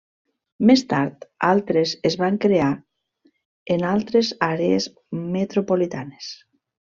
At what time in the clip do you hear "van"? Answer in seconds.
2.21-2.39